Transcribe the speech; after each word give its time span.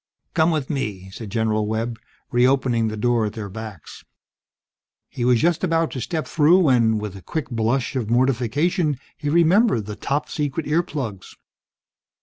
"Come 0.33 0.49
with 0.49 0.67
me," 0.71 1.11
said 1.11 1.29
General 1.29 1.67
Webb, 1.67 1.99
re 2.31 2.47
opening 2.47 2.87
the 2.87 2.97
door 2.97 3.27
at 3.27 3.33
their 3.33 3.49
backs. 3.51 4.03
He 5.09 5.23
was 5.23 5.39
just 5.39 5.63
about 5.63 5.91
to 5.91 6.01
step 6.01 6.25
through 6.27 6.57
when, 6.57 6.97
with 6.97 7.15
a 7.15 7.21
quick 7.21 7.51
blush 7.51 7.95
of 7.95 8.09
mortification, 8.09 8.97
he 9.15 9.29
remembered 9.29 9.85
the 9.85 9.95
"Top 9.95 10.27
Secret" 10.27 10.65
earplugs. 10.65 11.35